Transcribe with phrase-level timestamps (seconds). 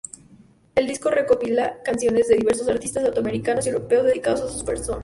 [0.73, 4.99] El disco recopila canciones de diversos artistas latinoamericanos y europeos dedicadas a su persona.